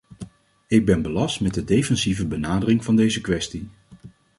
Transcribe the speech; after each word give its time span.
Ik 0.67 0.85
ben 0.85 1.01
belast 1.01 1.41
met 1.41 1.53
de 1.53 1.63
defensieve 1.63 2.27
benadering 2.27 2.83
van 2.83 2.95
deze 2.95 3.21
kwestie. 3.21 3.69